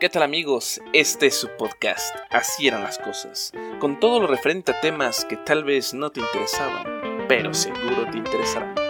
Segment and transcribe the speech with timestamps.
[0.00, 0.80] ¿Qué tal amigos?
[0.92, 5.36] Este es su podcast, Así eran las cosas, con todo lo referente a temas que
[5.36, 8.83] tal vez no te interesaban, pero seguro te interesarán.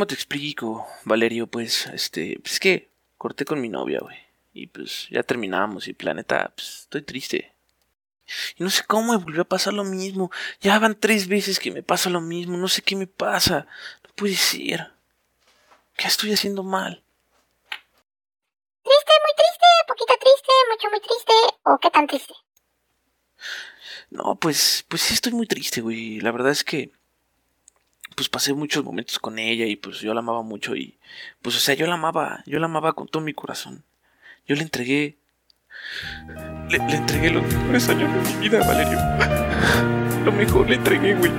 [0.00, 4.16] Cómo te explico, Valerio, pues este, pues es que corté con mi novia, güey.
[4.54, 7.54] Y pues ya terminamos y planeta, pues estoy triste.
[8.56, 10.30] Y no sé cómo me volvió a pasar lo mismo.
[10.62, 12.56] Ya van tres veces que me pasa lo mismo.
[12.56, 13.66] No sé qué me pasa.
[14.02, 14.90] No puede ser.
[15.98, 17.02] ¿Qué estoy haciendo mal?
[18.82, 21.32] ¿Triste, muy triste, poquito triste, mucho muy triste
[21.64, 22.32] o qué tan triste?
[24.08, 26.20] No, pues, pues sí estoy muy triste, güey.
[26.20, 26.90] La verdad es que,
[28.20, 30.98] pues pasé muchos momentos con ella y pues yo la amaba mucho y,
[31.40, 33.82] pues o sea, yo la amaba, yo la amaba con todo mi corazón.
[34.46, 35.16] Yo le entregué,
[36.68, 38.98] le, entregué los mejores años de mi vida, Valerio.
[40.26, 41.32] Lo mejor le entregué, güey.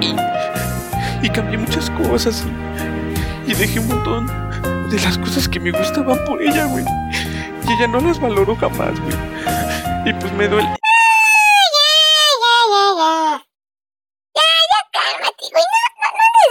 [0.00, 0.16] Y,
[1.24, 2.44] y cambié muchas cosas
[3.46, 4.26] y, y dejé un montón
[4.90, 6.84] de las cosas que me gustaban por ella, güey.
[7.68, 9.14] Y ella no las valoró jamás, güey.
[10.06, 10.74] Y pues me duele.
[14.34, 16.48] Ya, ya, ya, cálmate, güey, no, no, no andes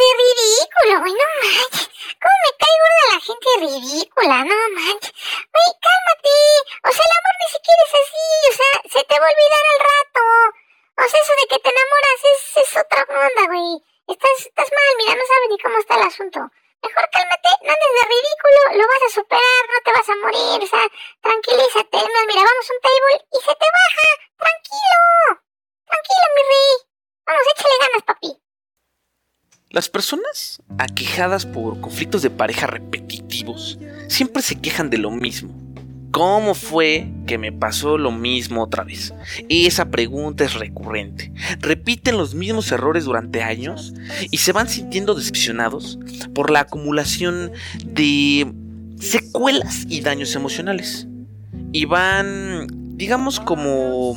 [0.90, 1.90] de no manches.
[2.22, 5.14] ¿Cómo me cae gorda la gente ridícula, no manches?
[5.54, 6.36] Güey, cálmate.
[6.84, 9.64] O sea, el amor ni siquiera es así, o sea, se te va a olvidar
[9.72, 10.24] al rato.
[10.98, 13.72] O sea, eso de que te enamoras es, es otra onda, güey.
[14.08, 16.40] Estás, estás mal, mira, no sabes ni cómo está el asunto.
[16.82, 20.58] Mejor cálmate, no andes de ridículo, lo vas a superar, no te vas a morir,
[20.64, 20.86] o sea,
[21.22, 21.98] tranquilízate.
[21.98, 24.08] Más, mira, vamos a un table y se te baja.
[24.38, 25.02] Tranquilo.
[25.86, 26.74] Tranquilo, mi rey.
[27.26, 28.47] Vamos, échale ganas, papi.
[29.70, 35.54] Las personas aquejadas por conflictos de pareja repetitivos siempre se quejan de lo mismo.
[36.12, 39.14] ¿Cómo fue que me pasó lo mismo otra vez?
[39.50, 41.34] Esa pregunta es recurrente.
[41.60, 43.94] Repiten los mismos errores durante años
[44.32, 46.00] y se van sintiendo decepcionados
[46.34, 47.52] por la acumulación
[47.84, 48.50] de
[49.02, 51.08] secuelas y daños emocionales.
[51.74, 52.68] Y van,
[52.98, 54.16] digamos, como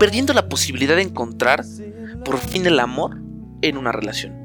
[0.00, 1.64] perdiendo la posibilidad de encontrar
[2.24, 3.22] por fin el amor
[3.62, 4.39] en una relación.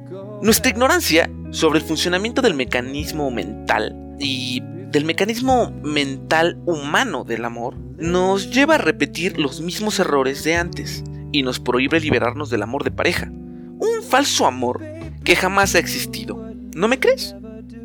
[0.46, 4.62] Nuestra ignorancia sobre el funcionamiento del mecanismo mental y
[4.92, 11.04] del mecanismo mental humano del amor nos lleva a repetir los mismos errores de antes
[11.32, 13.32] y nos prohíbe liberarnos del amor de pareja.
[13.32, 14.84] Un falso amor
[15.24, 16.40] que jamás ha existido.
[16.76, 17.36] ¿No me crees?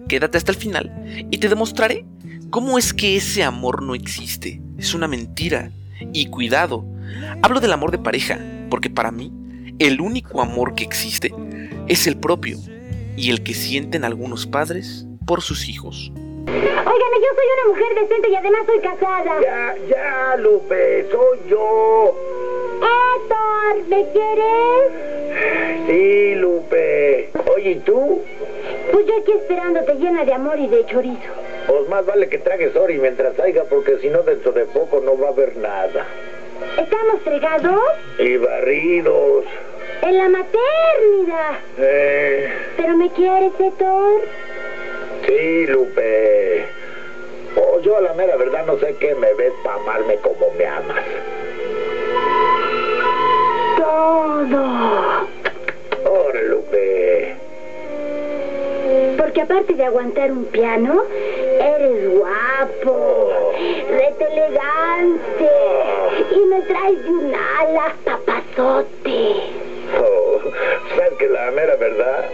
[0.06, 0.92] Quédate hasta el final
[1.30, 2.04] y te demostraré
[2.50, 4.60] cómo es que ese amor no existe.
[4.76, 5.70] Es una mentira.
[6.12, 6.84] Y cuidado,
[7.40, 8.38] hablo del amor de pareja,
[8.68, 9.32] porque para mí
[9.78, 11.32] el único amor que existe
[11.90, 12.56] es el propio
[13.16, 16.12] y el que sienten algunos padres por sus hijos.
[16.46, 19.40] Óigame, yo soy una mujer decente y además soy casada.
[19.42, 22.16] Ya, ya, Lupe, soy yo.
[22.76, 25.88] Héctor, ¿me quieres?
[25.88, 27.30] Sí, Lupe.
[27.56, 28.22] Oye, ¿y tú?
[28.92, 31.18] Pues yo aquí esperándote llena de amor y de chorizo.
[31.66, 35.18] Pues más vale que tragues Ori mientras salga, porque si no, dentro de poco no
[35.18, 36.06] va a haber nada.
[36.78, 37.80] ¿Estamos fregados?
[38.20, 39.44] Y barridos.
[40.02, 41.58] En la maternidad.
[41.78, 44.20] Eh, ¿Pero me quieres, Héctor?
[45.26, 46.66] sí, Lupe.
[47.56, 50.66] Oh, yo a la mera verdad no sé qué me ves para amarme como me
[50.66, 51.04] amas.
[53.76, 54.64] Todo.
[56.06, 57.34] Ahora, Lupe.
[59.18, 61.02] Porque aparte de aguantar un piano,
[61.60, 63.52] eres guapo,
[63.90, 65.50] rete elegante
[66.34, 69.59] y me traes de un ala papazote.
[71.20, 72.30] Oh, ¿Sabes que la mera verdad?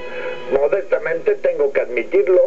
[0.53, 2.41] Modestamente tengo que admitirlo.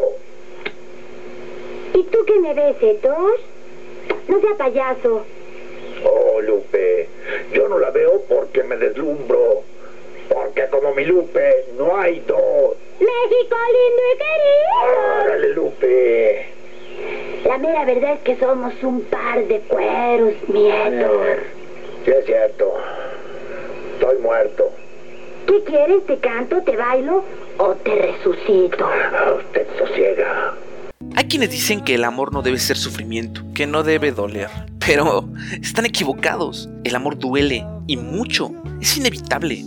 [1.94, 3.40] ¿Y tú qué me ves, Héctor?
[4.28, 5.26] No sea payaso.
[6.04, 7.10] Oh, Lupe,
[7.52, 9.64] yo no la veo porque me deslumbro.
[10.30, 12.76] Porque como mi Lupe, no hay dos.
[13.00, 15.24] México lindo y querido.
[15.24, 16.46] Órale, Lupe.
[17.46, 21.40] La mera verdad es que somos un par de cueros, mi Héctor.
[22.06, 22.74] Sí, es cierto.
[23.96, 24.72] Estoy muerto.
[25.50, 26.06] ¿Qué quieres?
[26.06, 27.26] ¿Te canto, te bailo
[27.58, 28.86] o te resucito?
[28.86, 30.54] Ah, Usted sosiega.
[31.16, 34.50] Hay quienes dicen que el amor no debe ser sufrimiento, que no debe doler.
[34.86, 35.28] Pero
[35.60, 36.70] están equivocados.
[36.84, 38.52] El amor duele y mucho.
[38.80, 39.66] Es inevitable.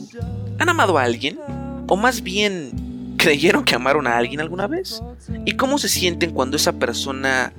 [0.61, 1.41] ¿Han amado a alguien?
[1.89, 5.03] ¿O más bien creyeron que amaron a alguien alguna vez?
[5.45, 7.53] ¿Y cómo se sienten cuando esa persona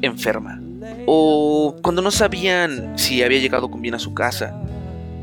[0.00, 0.62] enferma?
[1.04, 4.58] ¿O cuando no sabían si había llegado con bien a su casa?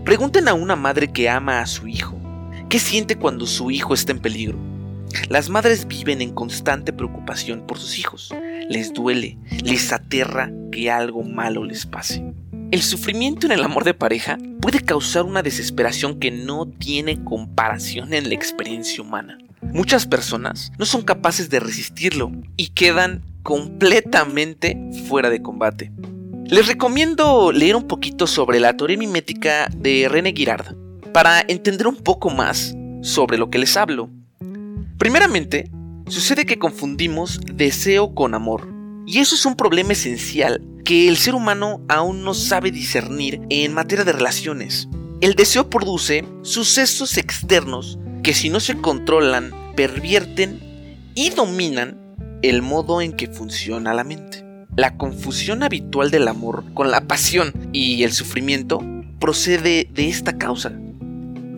[0.06, 2.17] Pregunten a una madre que ama a su hijo.
[2.70, 4.60] ¿Qué siente cuando su hijo está en peligro?
[5.30, 8.30] Las madres viven en constante preocupación por sus hijos.
[8.70, 12.26] Les duele, les aterra que algo malo les pase.
[12.72, 18.14] El sufrimiento en el amor de pareja puede causar una desesperación que no tiene comparación
[18.14, 19.38] en la experiencia humana.
[19.62, 24.78] Muchas personas no son capaces de resistirlo y quedan completamente
[25.08, 25.94] fuera de combate.
[26.48, 30.76] Les recomiendo leer un poquito sobre la teoría mimética de René Girard
[31.08, 34.10] para entender un poco más sobre lo que les hablo.
[34.98, 35.72] Primeramente,
[36.08, 38.68] sucede que confundimos deseo con amor,
[39.06, 43.74] y eso es un problema esencial que el ser humano aún no sabe discernir en
[43.74, 44.88] materia de relaciones.
[45.20, 50.60] El deseo produce sucesos externos que si no se controlan, pervierten
[51.16, 51.98] y dominan
[52.42, 54.46] el modo en que funciona la mente.
[54.76, 58.82] La confusión habitual del amor con la pasión y el sufrimiento
[59.20, 60.78] procede de esta causa.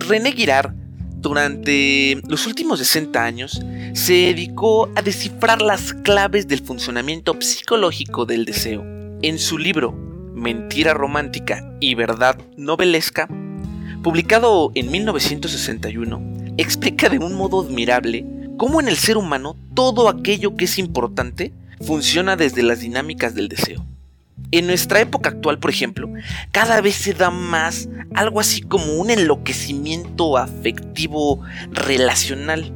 [0.10, 0.74] René Girard,
[1.18, 3.62] durante los últimos 60 años,
[3.94, 8.84] se dedicó a descifrar las claves del funcionamiento psicológico del deseo
[9.22, 9.92] en su libro
[10.34, 13.28] Mentira Romántica y Verdad Novelesca,
[14.02, 18.26] publicado en 1961, explica de un modo admirable
[18.58, 21.54] cómo en el ser humano todo aquello que es importante
[21.86, 23.86] funciona desde las dinámicas del deseo.
[24.52, 26.10] En nuestra época actual, por ejemplo,
[26.52, 31.42] cada vez se da más algo así como un enloquecimiento afectivo
[31.72, 32.74] relacional.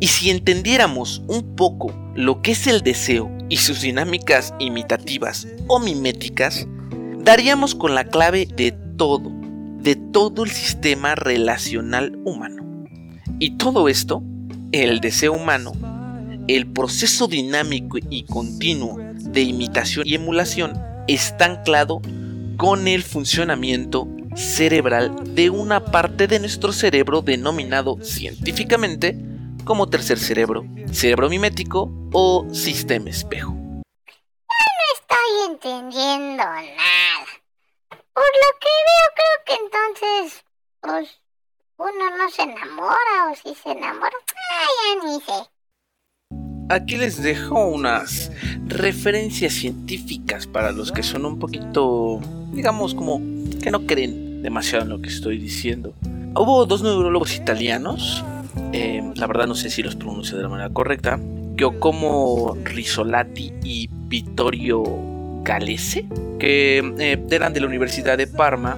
[0.00, 5.78] Y si entendiéramos un poco lo que es el deseo y sus dinámicas imitativas o
[5.78, 6.66] miméticas,
[7.20, 9.30] daríamos con la clave de todo,
[9.80, 12.86] de todo el sistema relacional humano.
[13.38, 14.24] Y todo esto,
[14.72, 15.72] el deseo humano,
[16.48, 20.72] el proceso dinámico y continuo de imitación y emulación,
[21.08, 22.00] está anclado
[22.56, 29.16] con el funcionamiento cerebral de una parte de nuestro cerebro denominado científicamente
[29.64, 33.52] como tercer cerebro, cerebro mimético o sistema espejo.
[33.52, 33.84] No
[34.94, 37.26] estoy entendiendo nada.
[38.12, 40.44] Por lo que veo, creo que entonces,
[40.80, 41.20] pues,
[41.78, 44.16] uno no se enamora o si se enamora,
[44.50, 44.68] ah,
[45.00, 45.50] ya ni sé.
[46.68, 48.30] Aquí les dejo unas
[48.66, 52.20] referencias científicas para los que son un poquito,
[52.52, 53.20] digamos, como
[53.62, 55.94] que no creen demasiado en lo que estoy diciendo.
[56.34, 58.24] Hubo dos neurólogos italianos
[58.72, 61.18] eh, la verdad no sé si los pronuncio de la manera correcta,
[61.56, 64.82] Giacomo Risolati y Vittorio
[65.42, 66.06] Galese,
[66.38, 68.76] que eh, eran de la Universidad de Parma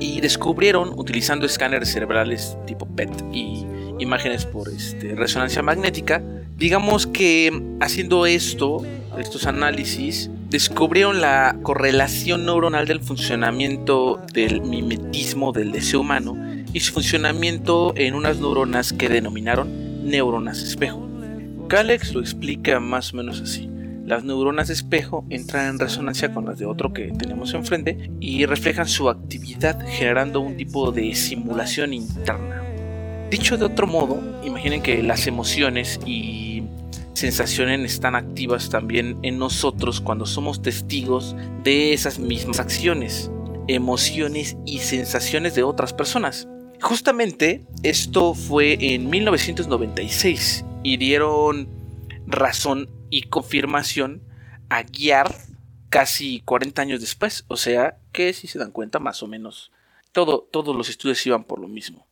[0.00, 3.64] y descubrieron, utilizando escáneres cerebrales tipo PET y
[3.98, 6.22] imágenes por este, resonancia magnética,
[6.58, 8.82] digamos que haciendo esto,
[9.16, 16.36] estos análisis, descubrieron la correlación neuronal del funcionamiento del mimetismo del deseo humano
[16.72, 21.08] y su funcionamiento en unas neuronas que denominaron neuronas espejo.
[21.68, 23.70] Calex lo explica más o menos así.
[24.04, 28.88] Las neuronas espejo entran en resonancia con las de otro que tenemos enfrente y reflejan
[28.88, 32.64] su actividad generando un tipo de simulación interna.
[33.30, 36.47] Dicho de otro modo, imaginen que las emociones y
[37.18, 43.30] sensaciones están activas también en nosotros cuando somos testigos de esas mismas acciones,
[43.66, 46.48] emociones y sensaciones de otras personas.
[46.80, 51.68] Justamente esto fue en 1996 y dieron
[52.26, 54.22] razón y confirmación
[54.68, 55.34] a Giard
[55.88, 57.44] casi 40 años después.
[57.48, 59.72] O sea que si se dan cuenta más o menos
[60.12, 62.07] todo, todos los estudios iban por lo mismo.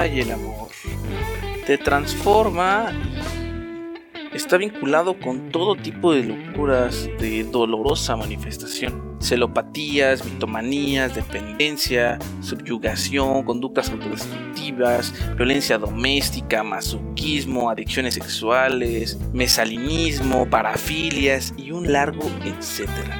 [0.00, 0.68] Ay, el amor.
[1.66, 2.90] Te transforma.
[4.32, 9.18] Está vinculado con todo tipo de locuras de dolorosa manifestación.
[9.20, 21.92] Celopatías, mitomanías, dependencia, subyugación, conductas autodestructivas, violencia doméstica, masoquismo, adicciones sexuales, mesalinismo, parafilias y un
[21.92, 23.18] largo etcétera.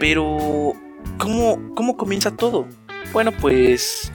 [0.00, 0.72] Pero,
[1.16, 2.66] ¿cómo, ¿cómo comienza todo?
[3.12, 4.10] Bueno, pues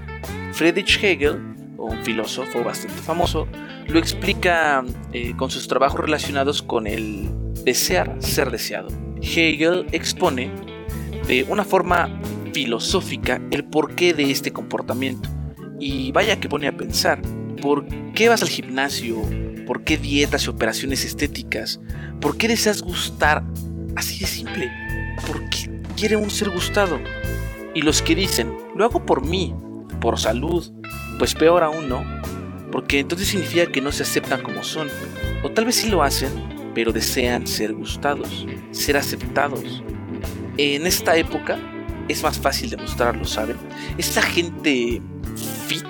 [0.51, 1.52] Friedrich Hegel
[1.93, 3.47] un filósofo bastante famoso,
[3.87, 7.29] lo explica eh, con sus trabajos relacionados con el
[7.63, 8.89] desear ser deseado.
[9.21, 10.51] Hegel expone
[11.27, 12.09] de una forma
[12.53, 15.29] filosófica el porqué de este comportamiento.
[15.79, 17.21] Y vaya que pone a pensar,
[17.61, 19.21] ¿por qué vas al gimnasio?
[19.65, 21.79] ¿Por qué dietas y operaciones estéticas?
[22.19, 23.43] ¿Por qué deseas gustar?
[23.95, 24.71] Así de simple.
[25.25, 26.99] ¿Por qué quiere un ser gustado?
[27.73, 29.55] Y los que dicen, lo hago por mí,
[29.99, 30.71] por salud,
[31.19, 32.03] pues peor aún no,
[32.71, 34.89] porque entonces significa que no se aceptan como son,
[35.43, 36.31] o tal vez sí lo hacen,
[36.73, 39.83] pero desean ser gustados, ser aceptados.
[40.57, 41.57] En esta época
[42.07, 43.57] es más fácil demostrarlo, ¿saben?
[43.97, 45.01] Esta gente
[45.67, 45.85] fit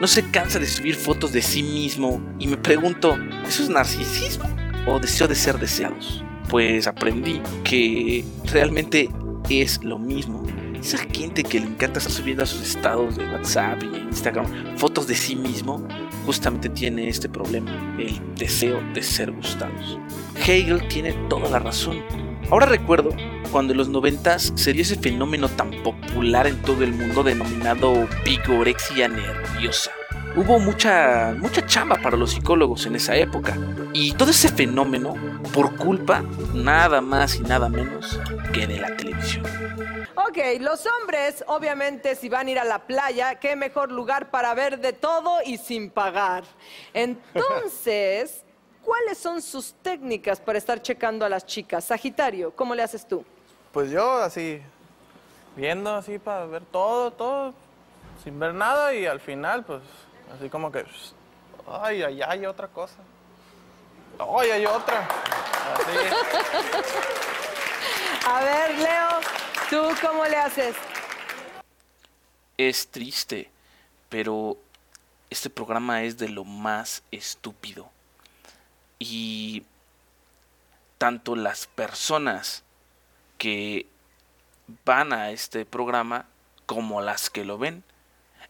[0.00, 4.44] no se cansa de subir fotos de sí mismo y me pregunto, ¿eso es narcisismo
[4.86, 6.24] o deseo de ser deseados?
[6.48, 9.08] Pues aprendí que realmente
[9.48, 10.42] es lo mismo.
[10.84, 15.06] Esa gente que le encanta estar subiendo a sus estados de WhatsApp y Instagram fotos
[15.06, 15.82] de sí mismo,
[16.26, 19.98] justamente tiene este problema, el deseo de ser gustados.
[20.36, 22.02] Hegel tiene toda la razón.
[22.50, 23.16] Ahora recuerdo
[23.50, 28.06] cuando en los noventas se dio ese fenómeno tan popular en todo el mundo denominado
[28.26, 29.90] vigorexia nerviosa.
[30.36, 33.56] Hubo mucha, mucha chamba para los psicólogos en esa época.
[33.92, 35.14] Y todo ese fenómeno
[35.54, 38.18] por culpa nada más y nada menos
[38.52, 39.44] que de la televisión.
[40.16, 44.52] Ok, los hombres, obviamente, si van a ir a la playa, qué mejor lugar para
[44.54, 46.42] ver de todo y sin pagar.
[46.92, 48.42] Entonces,
[48.82, 51.84] ¿cuáles son sus técnicas para estar checando a las chicas?
[51.84, 53.24] Sagitario, ¿cómo le haces tú?
[53.70, 54.60] Pues yo así,
[55.54, 57.54] viendo así para ver todo, todo,
[58.24, 59.82] sin ver nada y al final, pues,
[60.34, 60.84] así como que,
[61.66, 62.96] ay, ay, ay, otra cosa.
[64.18, 65.08] Ay, hay otra.
[65.74, 65.92] Así.
[68.26, 69.08] A ver, Leo,
[69.68, 70.76] ¿tú cómo le haces?
[72.56, 73.50] Es triste,
[74.08, 74.56] pero
[75.30, 77.90] este programa es de lo más estúpido.
[78.98, 79.64] Y
[80.96, 82.62] tanto las personas
[83.36, 83.86] que
[84.84, 86.26] van a este programa
[86.64, 87.84] como las que lo ven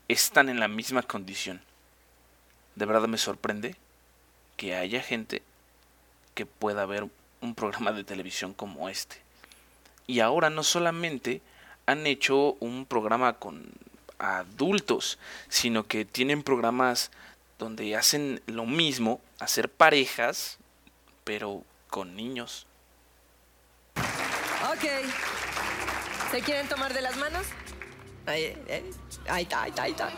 [0.08, 1.60] están en la misma condición.
[2.74, 3.76] De verdad me sorprende
[4.56, 5.42] que haya gente
[6.34, 7.06] que pueda ver
[7.40, 9.16] un programa de televisión como este.
[10.06, 11.40] Y ahora no solamente
[11.86, 13.64] han hecho un programa con
[14.18, 17.10] adultos, sino que tienen programas
[17.58, 20.58] donde hacen lo mismo, hacer parejas,
[21.24, 22.66] pero con niños.
[23.96, 24.84] Ok.
[26.30, 27.46] ¿Se quieren tomar de las manos?
[28.26, 28.90] Ahí, eh,
[29.28, 30.10] ahí está, ahí está, ahí está.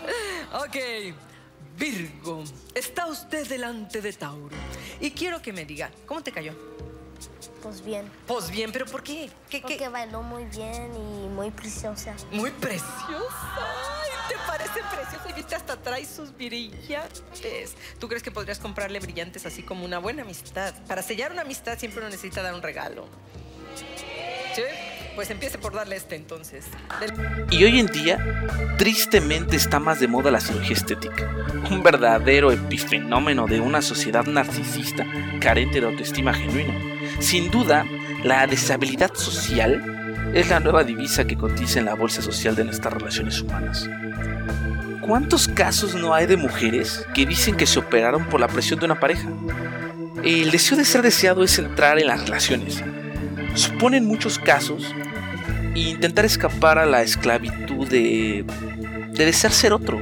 [0.65, 0.77] Ok.
[1.77, 2.43] Virgo,
[2.75, 4.57] está usted delante de Tauro.
[5.01, 6.55] Y quiero que me diga, ¿cómo te cayó?
[7.63, 9.29] Pues bien, Pues bien, pero ¿por qué?
[9.51, 9.89] ¿Qué, porque qué?
[9.89, 12.15] bailó muy bien y muy preciosa.
[12.31, 12.95] Muy preciosa.
[13.57, 15.29] Ay, ¿Te parece preciosa?
[15.29, 17.75] Y viste, hasta trae sus brillantes.
[17.99, 20.75] ¿Tú crees que podrías comprarle brillantes así como una buena amistad?
[20.87, 23.07] Para sellar una amistad siempre uno necesita dar un regalo.
[24.55, 24.63] ¿Sí?
[25.17, 26.67] Pues empiece por darle este entonces.
[27.51, 28.19] Y hoy en día,
[28.77, 31.35] tristemente está más de moda la cirugía estética,
[31.71, 35.07] un verdadero epifenómeno de una sociedad narcisista
[35.41, 36.75] carente de autoestima genuina.
[37.19, 37.87] Sin duda,
[38.25, 42.93] la deshabilidad social es la nueva divisa que cotiza en la bolsa social de nuestras
[42.93, 43.89] relaciones humanas.
[45.01, 48.85] ¿Cuántos casos no hay de mujeres que dicen que se operaron por la presión de
[48.85, 49.31] una pareja?
[50.23, 52.85] El deseo de ser deseado es entrar en las relaciones.
[53.55, 54.95] Supone en muchos casos
[55.83, 58.45] intentar escapar a la esclavitud de,
[59.13, 60.01] de desear ser otro,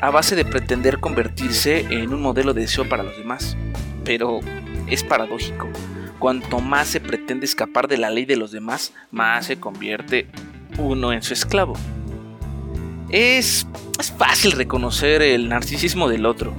[0.00, 3.56] a base de pretender convertirse en un modelo de deseo para los demás.
[4.04, 4.40] Pero
[4.88, 5.68] es paradójico.
[6.18, 10.28] Cuanto más se pretende escapar de la ley de los demás, más se convierte
[10.78, 11.74] uno en su esclavo.
[13.08, 13.66] Es,
[13.98, 16.54] es fácil reconocer el narcisismo del otro.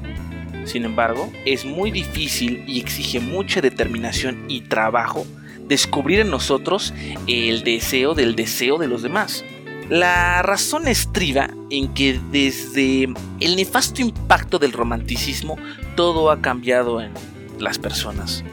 [0.65, 5.25] Sin embargo, es muy difícil y exige mucha determinación y trabajo
[5.67, 6.93] descubrir en nosotros
[7.27, 9.43] el deseo del deseo de los demás.
[9.89, 13.03] La razón estriba en que desde
[13.39, 15.57] el nefasto impacto del romanticismo
[15.95, 17.11] todo ha cambiado en
[17.59, 18.43] las personas.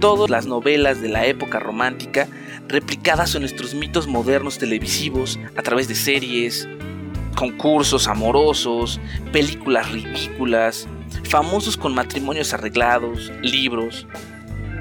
[0.00, 2.28] Todas las novelas de la época romántica
[2.68, 6.68] replicadas en nuestros mitos modernos televisivos a través de series,
[7.36, 9.00] concursos amorosos,
[9.32, 10.88] películas ridículas,
[11.24, 14.06] famosos con matrimonios arreglados, libros,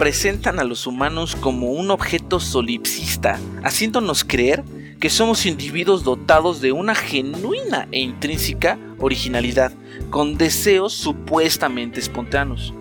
[0.01, 4.63] presentan a los humanos como un objeto solipsista, haciéndonos creer
[4.99, 9.71] que somos individuos dotados de una genuina e intrínseca originalidad,
[10.09, 12.73] con deseos supuestamente espontáneos,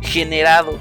[0.00, 0.80] generados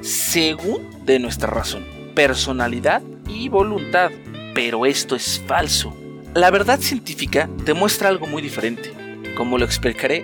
[0.00, 4.12] según de nuestra razón, personalidad y voluntad.
[4.54, 5.92] Pero esto es falso.
[6.34, 8.92] La verdad científica demuestra algo muy diferente.
[9.36, 10.22] Como lo explicaré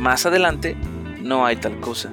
[0.00, 0.74] más adelante,
[1.22, 2.10] no hay tal cosa.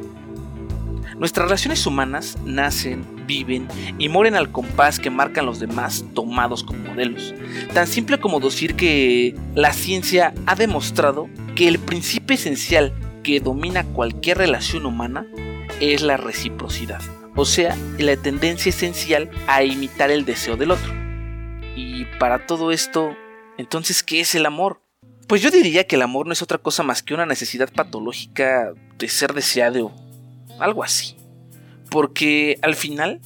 [1.17, 6.89] Nuestras relaciones humanas nacen, viven y mueren al compás que marcan los demás tomados como
[6.89, 7.33] modelos.
[7.73, 12.93] Tan simple como decir que la ciencia ha demostrado que el principio esencial
[13.23, 15.25] que domina cualquier relación humana
[15.81, 17.01] es la reciprocidad,
[17.35, 20.93] o sea, la tendencia esencial a imitar el deseo del otro.
[21.75, 23.15] Y para todo esto,
[23.57, 24.81] entonces, ¿qué es el amor?
[25.27, 28.71] Pues yo diría que el amor no es otra cosa más que una necesidad patológica
[28.97, 29.91] de ser deseado,
[30.59, 31.15] algo así.
[31.89, 33.21] Porque al final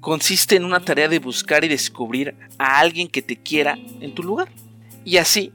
[0.00, 4.22] consiste en una tarea de buscar y descubrir a alguien que te quiera en tu
[4.22, 4.48] lugar.
[5.04, 5.52] Y así,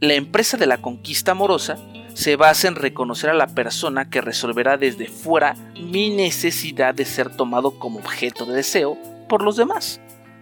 [0.00, 1.78] la empresa de la conquista amorosa
[2.14, 7.34] se basa en reconocer a la persona que resolverá desde fuera mi necesidad de ser
[7.34, 10.00] tomado como objeto de deseo por los demás.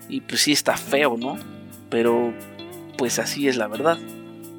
[0.09, 1.39] Y pues sí está feo, ¿no?
[1.89, 2.35] Pero
[2.99, 3.99] pues así es la verdad.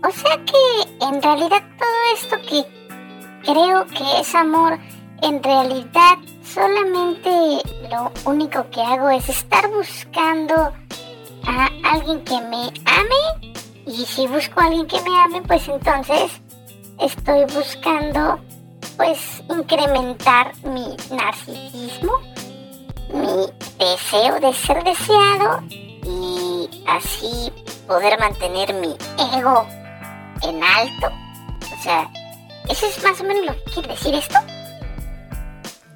[0.03, 2.63] O sea que en realidad todo esto que
[3.43, 4.79] creo que es amor,
[5.21, 10.73] en realidad solamente lo único que hago es estar buscando
[11.45, 13.55] a alguien que me ame.
[13.85, 16.41] Y si busco a alguien que me ame, pues entonces
[16.99, 18.39] estoy buscando
[18.97, 22.19] pues incrementar mi narcisismo,
[23.13, 23.47] mi
[23.79, 25.61] deseo de ser deseado
[26.03, 27.51] y así
[27.87, 28.95] poder mantener mi
[29.35, 29.65] ego
[30.43, 31.07] en alto.
[31.73, 32.09] O sea,
[32.69, 34.37] ¿eso es más o menos lo que quiere decir esto?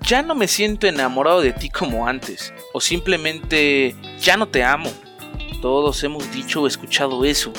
[0.06, 4.92] Ya no me siento enamorado de ti como antes, o simplemente ya no te amo.
[5.64, 7.52] Todos hemos dicho o escuchado eso.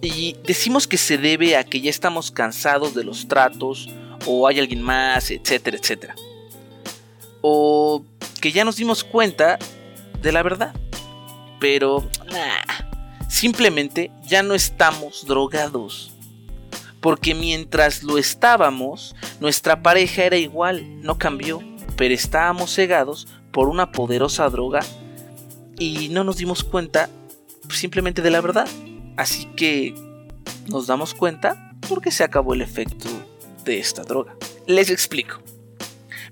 [0.00, 3.90] Y decimos que se debe a que ya estamos cansados de los tratos,
[4.24, 6.14] o hay alguien más, etcétera, etcétera.
[7.42, 8.02] O
[8.40, 9.58] que ya nos dimos cuenta
[10.22, 10.74] de la verdad.
[11.60, 16.13] Pero, nah, simplemente ya no estamos drogados.
[17.04, 21.60] Porque mientras lo estábamos, nuestra pareja era igual, no cambió,
[21.98, 24.80] pero estábamos cegados por una poderosa droga
[25.78, 27.10] y no nos dimos cuenta
[27.68, 28.66] simplemente de la verdad.
[29.18, 29.94] Así que
[30.68, 33.10] nos damos cuenta porque se acabó el efecto
[33.66, 34.34] de esta droga.
[34.66, 35.42] Les explico.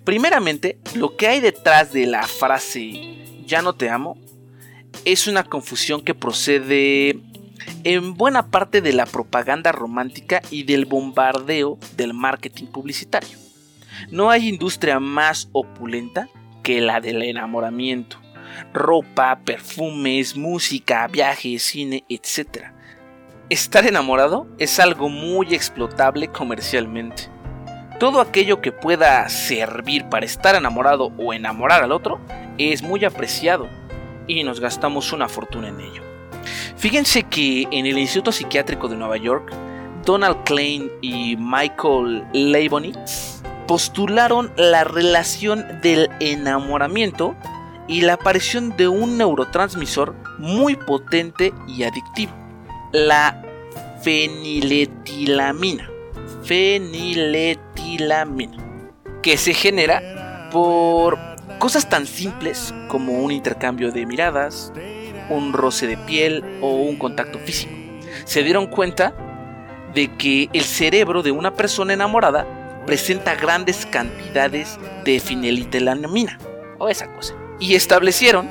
[0.05, 4.17] Primeramente, lo que hay detrás de la frase ya no te amo
[5.05, 7.21] es una confusión que procede
[7.85, 13.39] en buena parte de la propaganda romántica y del bombardeo del marketing publicitario.
[14.11, 16.29] No hay industria más opulenta
[16.63, 18.19] que la del enamoramiento.
[18.73, 22.67] Ropa, perfumes, música, viajes, cine, etc.
[23.49, 27.29] Estar enamorado es algo muy explotable comercialmente.
[27.99, 32.21] Todo aquello que pueda servir para estar enamorado o enamorar al otro
[32.59, 33.69] es muy apreciado
[34.27, 36.12] y nos gastamos una fortuna en ello.
[36.83, 39.55] Fíjense que en el Instituto Psiquiátrico de Nueva York,
[40.05, 47.37] Donald Klein y Michael Leibowitz postularon la relación del enamoramiento
[47.87, 52.33] y la aparición de un neurotransmisor muy potente y adictivo,
[52.91, 53.41] la
[54.03, 55.89] feniletilamina.
[56.43, 58.57] Feniletilamina,
[59.23, 61.17] que se genera por
[61.61, 64.73] cosas tan simples como un intercambio de miradas,
[65.29, 67.73] un roce de piel o un contacto físico.
[68.25, 69.15] Se dieron cuenta
[69.95, 72.47] de que el cerebro de una persona enamorada
[72.87, 76.39] presenta grandes cantidades de feniletilamina
[76.79, 77.35] o esa cosa.
[77.61, 78.49] Y establecieron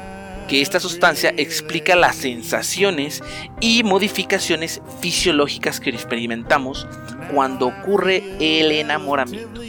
[0.47, 3.23] que esta sustancia explica las sensaciones
[3.59, 6.87] y modificaciones fisiológicas que experimentamos
[7.33, 9.61] cuando ocurre el enamoramiento.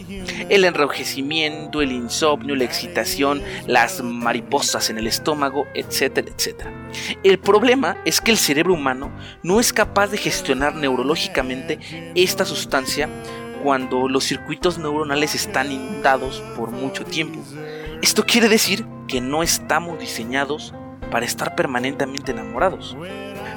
[0.49, 6.73] El enrojecimiento, el insomnio, la excitación, las mariposas en el estómago, etcétera, etcétera.
[7.23, 9.11] El problema es que el cerebro humano
[9.43, 11.79] no es capaz de gestionar neurológicamente
[12.15, 13.09] esta sustancia
[13.63, 17.41] cuando los circuitos neuronales están inundados por mucho tiempo.
[18.03, 20.75] Esto quiere decir que no estamos diseñados
[21.11, 22.97] para estar permanentemente enamorados.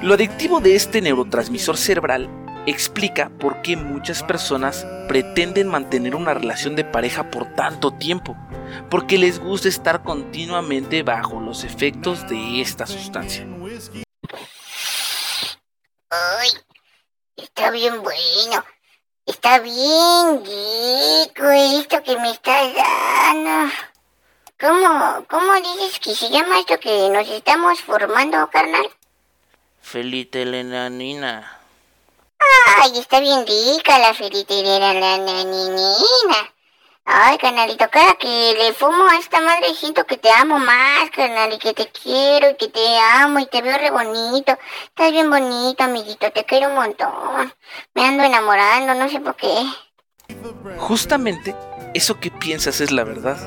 [0.01, 2.29] Lo adictivo de este neurotransmisor cerebral
[2.65, 8.35] explica por qué muchas personas pretenden mantener una relación de pareja por tanto tiempo,
[8.89, 13.45] porque les gusta estar continuamente bajo los efectos de esta sustancia.
[16.09, 16.49] Ay,
[17.35, 18.63] está bien bueno.
[19.25, 23.73] Está bien rico esto que me estás dando.
[24.59, 28.87] ¿Cómo, ¿Cómo dices que se llama esto que nos estamos formando, carnal?
[29.81, 31.64] Felitelenanina.
[32.77, 36.55] Ay, está bien rica la felitelenanina.
[37.07, 41.53] Ay, carnalito, cada que le fumo a esta madre siento que te amo más, carnal,
[41.53, 44.57] y que te quiero, y que te amo, y te veo re bonito.
[44.85, 47.53] Estás bien bonito, amiguito, te quiero un montón.
[47.93, 49.53] Me ando enamorando, no sé por qué.
[50.77, 51.55] Justamente
[51.93, 53.37] eso que piensas es la verdad.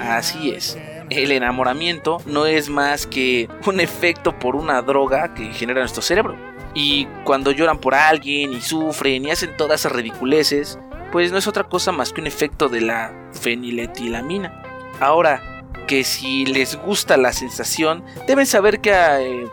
[0.00, 0.78] Así es.
[1.10, 6.49] El enamoramiento no es más que un efecto por una droga que genera nuestro cerebro.
[6.74, 10.78] Y cuando lloran por alguien y sufren y hacen todas esas ridiculeces,
[11.12, 14.62] pues no es otra cosa más que un efecto de la feniletilamina.
[15.00, 19.44] Ahora, que si les gusta la sensación, deben saber que hay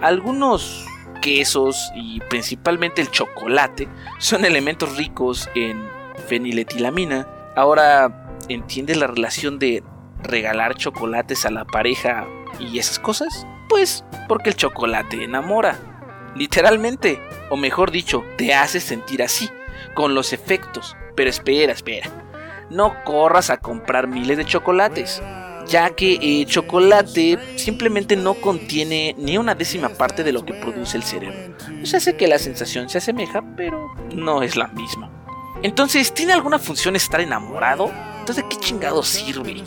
[0.00, 0.86] algunos
[1.22, 5.88] quesos y principalmente el chocolate son elementos ricos en
[6.26, 7.28] feniletilamina.
[7.56, 9.82] Ahora, ¿entiendes la relación de
[10.22, 12.26] regalar chocolates a la pareja
[12.58, 13.46] y esas cosas?
[13.68, 15.78] Pues porque el chocolate enamora.
[16.34, 17.20] Literalmente,
[17.50, 19.48] o mejor dicho, te hace sentir así,
[19.94, 20.96] con los efectos.
[21.14, 22.10] Pero espera, espera.
[22.70, 25.22] No corras a comprar miles de chocolates,
[25.66, 30.96] ya que el chocolate simplemente no contiene ni una décima parte de lo que produce
[30.96, 31.56] el cerebro.
[31.84, 35.10] Se hace que la sensación se asemeja, pero no es la misma.
[35.62, 37.90] Entonces, ¿tiene alguna función estar enamorado?
[38.18, 39.62] Entonces, ¿de qué chingado sirve?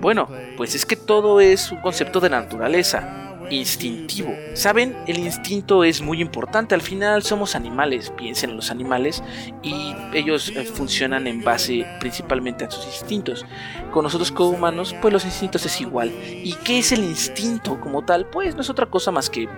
[0.00, 4.34] Bueno, pues es que todo es un concepto de naturaleza instintivo.
[4.54, 4.96] ¿Saben?
[5.06, 6.74] El instinto es muy importante.
[6.74, 9.22] Al final somos animales, piensen en los animales
[9.62, 13.44] y ellos eh, funcionan en base principalmente a sus instintos.
[13.90, 16.12] Con nosotros como humanos, pues los instintos es igual.
[16.26, 18.26] ¿Y qué es el instinto como tal?
[18.26, 19.48] Pues no es otra cosa más que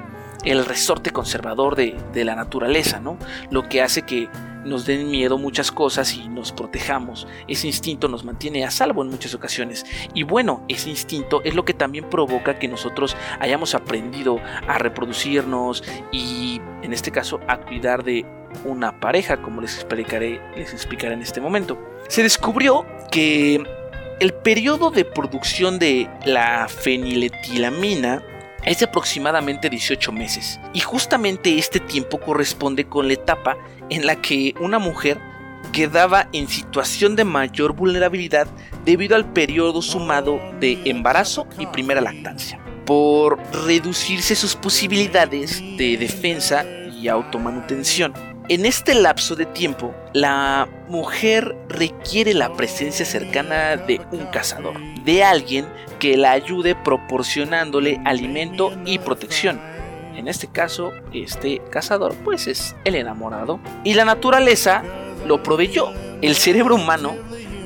[0.45, 3.17] el resorte conservador de, de la naturaleza, ¿no?
[3.51, 4.29] Lo que hace que
[4.65, 7.27] nos den miedo muchas cosas y nos protejamos.
[7.49, 9.85] Ese instinto nos mantiene a salvo en muchas ocasiones.
[10.15, 15.85] Y bueno, ese instinto es lo que también provoca que nosotros hayamos aprendido a reproducirnos
[16.13, 18.25] y en este caso a cuidar de
[18.65, 21.79] una pareja, como les explicaré, les explicaré en este momento.
[22.09, 23.63] Se descubrió que
[24.21, 28.23] el periodo de producción de la feniletilamina
[28.65, 30.61] es de aproximadamente 18 meses.
[30.73, 33.57] Y justamente este tiempo corresponde con la etapa
[33.91, 35.21] en la que una mujer
[35.73, 38.47] quedaba en situación de mayor vulnerabilidad
[38.85, 46.65] debido al periodo sumado de embarazo y primera lactancia, por reducirse sus posibilidades de defensa
[46.65, 48.34] y automanutención.
[48.51, 55.25] En este lapso de tiempo, la mujer requiere la presencia cercana de un cazador, de
[55.25, 55.67] alguien
[55.99, 59.59] que la ayude proporcionándole alimento y protección.
[60.15, 63.61] En este caso, este cazador pues es el enamorado.
[63.83, 64.83] Y la naturaleza
[65.27, 65.91] lo proveyó.
[66.21, 67.15] El cerebro humano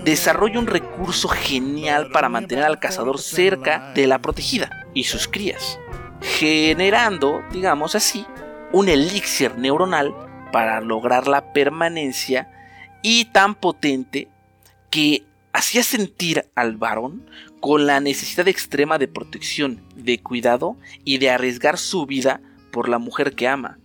[0.05, 5.81] desarrolla un recurso genial para mantener al cazador cerca de la protegida y sus crías,
[6.23, 8.25] generando, digamos así,
[8.71, 12.51] un elixir neuronal para lograr la permanencia
[13.03, 14.29] y tan potente
[14.91, 17.29] que hacía sentir al varón
[17.61, 22.41] con la necesidad extrema de protección, de cuidado y de arriesgar su vida
[22.73, 23.79] por la mujer que ama.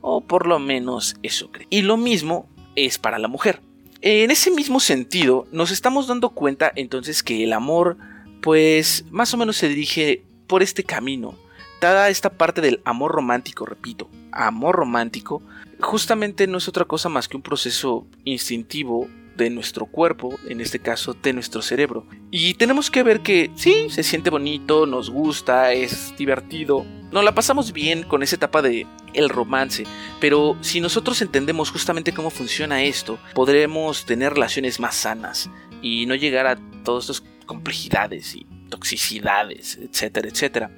[0.00, 1.66] O por lo menos eso cree.
[1.70, 3.60] Y lo mismo es para la mujer.
[4.00, 7.98] En ese mismo sentido, nos estamos dando cuenta entonces que el amor,
[8.40, 11.36] pues más o menos se dirige por este camino.
[11.80, 15.42] Dada esta parte del amor romántico, repito, amor romántico,
[15.80, 20.78] justamente no es otra cosa más que un proceso instintivo de nuestro cuerpo, en este
[20.78, 22.06] caso de nuestro cerebro.
[22.30, 27.34] Y tenemos que ver que sí, se siente bonito, nos gusta, es divertido, nos la
[27.34, 29.84] pasamos bien con esa etapa de el romance,
[30.20, 35.48] pero si nosotros entendemos justamente cómo funciona esto, podremos tener relaciones más sanas
[35.80, 40.70] y no llegar a todas estas complejidades y toxicidades, etcétera, etcétera.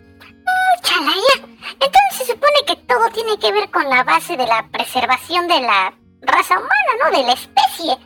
[0.82, 1.46] Chalaya.
[1.72, 5.60] Entonces se supone que todo tiene que ver con la base de la preservación de
[5.60, 6.70] la raza humana,
[7.04, 7.16] ¿no?
[7.16, 7.96] De la especie.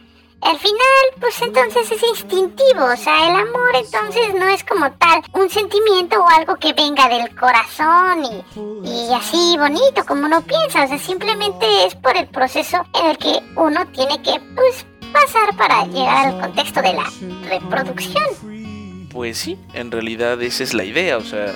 [0.43, 5.23] Al final, pues entonces es instintivo, o sea, el amor entonces no es como tal
[5.33, 10.85] un sentimiento o algo que venga del corazón y, y así bonito como uno piensa,
[10.85, 15.57] o sea, simplemente es por el proceso en el que uno tiene que, pues, pasar
[15.57, 17.11] para llegar al contexto de la
[17.49, 19.09] reproducción.
[19.11, 21.55] Pues sí, en realidad esa es la idea, o sea,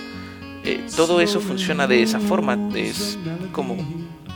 [0.65, 3.19] eh, todo eso funciona de esa forma, es
[3.53, 3.77] como,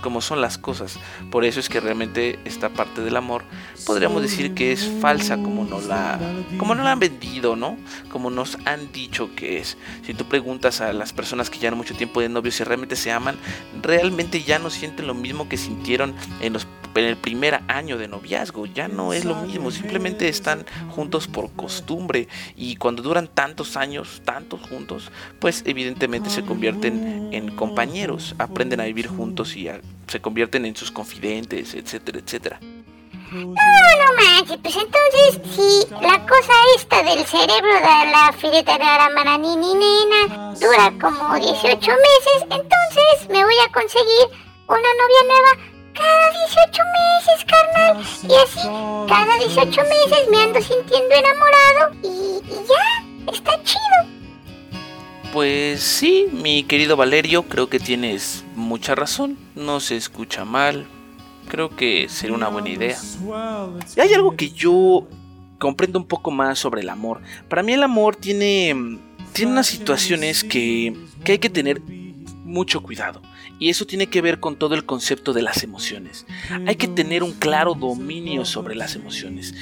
[0.01, 0.99] como son las cosas.
[1.31, 3.43] Por eso es que realmente esta parte del amor
[3.87, 6.19] podríamos decir que es falsa como no la,
[6.59, 7.77] como no la han vendido, ¿no?
[8.11, 9.77] Como nos han dicho que es.
[10.05, 13.13] Si tú preguntas a las personas que llevan mucho tiempo de novios si realmente se
[13.13, 13.37] aman,
[13.83, 16.67] realmente ya no sienten lo mismo que sintieron en los
[17.03, 18.67] en el primer año de noviazgo.
[18.67, 24.23] Ya no es lo mismo, simplemente están juntos por costumbre y cuando duran tantos años,
[24.25, 29.69] tantos juntos, pues evidentemente se convierten en compañeros, aprenden a vivir juntos y
[30.07, 32.61] se convierten en sus confidentes, etcétera, etcétera.
[33.33, 38.85] No, no manches, pues entonces si la cosa esta del cerebro de la fileta de
[38.85, 44.29] la nena dura como 18 meses, entonces me voy a conseguir
[44.69, 48.05] una novia nueva cada 18 meses, carnal.
[48.29, 48.69] Y así,
[49.09, 54.15] cada 18 meses me ando sintiendo enamorado y, y ya, está chido.
[55.33, 59.37] Pues sí, mi querido Valerio, creo que tienes mucha razón.
[59.57, 60.87] No se escucha mal.
[61.49, 62.97] Creo que sería una buena idea.
[63.97, 65.07] Y hay algo que yo
[65.59, 67.21] comprendo un poco más sobre el amor.
[67.49, 68.99] Para mí el amor tiene,
[69.33, 71.81] tiene unas situaciones que, que hay que tener
[72.45, 73.21] mucho cuidado.
[73.59, 76.27] Y eso tiene que ver con todo el concepto de las emociones.
[76.67, 79.55] Hay que tener un claro dominio sobre las emociones.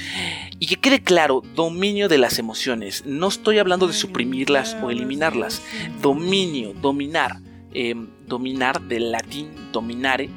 [0.59, 3.05] Y que quede claro, dominio de las emociones.
[3.05, 5.61] No estoy hablando de suprimirlas o eliminarlas.
[6.01, 7.39] Dominio, dominar.
[7.75, 10.29] Em, dominar del latín dominare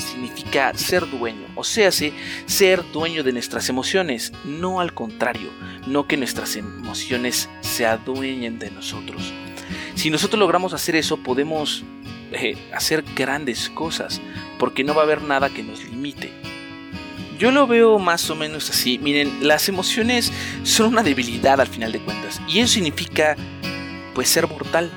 [0.00, 5.50] significa ser dueño, o sea, ser dueño de nuestras emociones, no al contrario,
[5.86, 9.32] no que nuestras emociones se adueñen de nosotros.
[9.94, 11.84] Si nosotros logramos hacer eso, podemos
[12.32, 14.20] eh, hacer grandes cosas,
[14.58, 16.30] porque no va a haber nada que nos limite.
[17.38, 18.98] Yo lo veo más o menos así.
[18.98, 20.32] Miren, las emociones
[20.64, 23.36] son una debilidad al final de cuentas, y eso significa,
[24.14, 24.90] pues, ser mortal.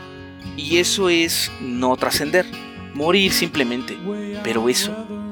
[0.57, 2.45] Y eso es no trascender,
[2.93, 3.97] morir simplemente.
[4.43, 4.91] Pero eso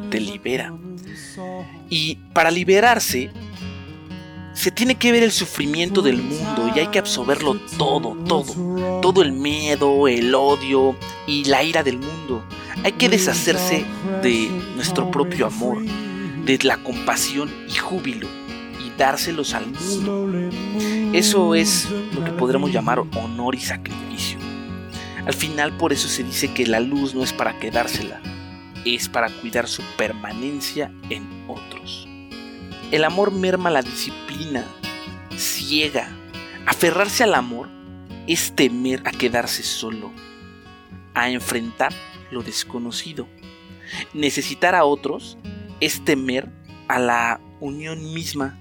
[0.09, 0.73] te libera.
[1.89, 3.31] Y para liberarse,
[4.53, 9.01] se tiene que ver el sufrimiento del mundo y hay que absorberlo todo, todo.
[9.01, 10.95] Todo el miedo, el odio
[11.29, 12.43] y la ira del mundo.
[12.83, 13.85] Hay que deshacerse
[14.23, 18.27] de nuestro propio amor, de la compasión y júbilo
[18.83, 20.49] y dárselos al mundo.
[21.13, 24.39] Eso es lo que podremos llamar honor y sacrificio.
[25.25, 28.19] Al final por eso se dice que la luz no es para quedársela,
[28.83, 32.07] es para cuidar su permanencia en otros.
[32.91, 34.65] El amor merma la disciplina,
[35.37, 36.09] ciega.
[36.65, 37.69] Aferrarse al amor
[38.25, 40.11] es temer a quedarse solo,
[41.23, 41.93] a enfrentar
[42.31, 43.27] lo desconocido.
[44.13, 45.37] Necesitar a otros
[45.79, 46.49] es temer
[46.87, 48.57] a la unión misma.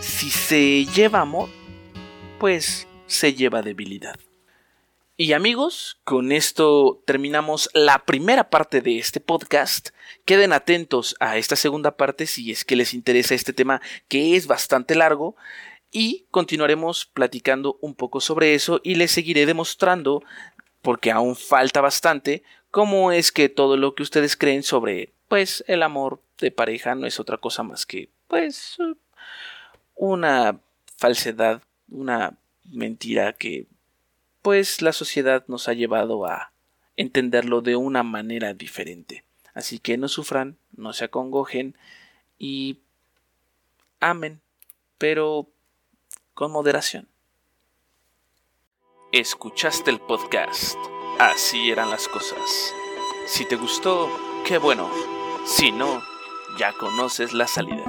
[0.00, 1.48] Si se lleva amor,
[2.38, 4.18] pues se lleva debilidad.
[5.16, 9.90] Y amigos, con esto terminamos la primera parte de este podcast.
[10.24, 14.46] Queden atentos a esta segunda parte si es que les interesa este tema que es
[14.46, 15.36] bastante largo
[15.92, 20.24] y continuaremos platicando un poco sobre eso y les seguiré demostrando,
[20.82, 25.82] porque aún falta bastante, cómo es que todo lo que ustedes creen sobre pues el
[25.82, 28.76] amor de pareja no es otra cosa más que pues
[29.94, 30.58] una
[30.96, 33.66] falsedad, una mentira que
[34.42, 36.52] pues la sociedad nos ha llevado a
[36.96, 39.24] entenderlo de una manera diferente.
[39.54, 41.76] Así que no sufran, no se acongojen
[42.38, 42.80] y
[44.00, 44.40] amen,
[44.98, 45.48] pero
[46.34, 47.08] con moderación.
[49.12, 50.78] Escuchaste el podcast.
[51.18, 52.72] Así eran las cosas.
[53.26, 54.08] Si te gustó,
[54.46, 54.88] qué bueno.
[55.44, 56.02] Si no,
[56.58, 57.84] ya conoces la salida.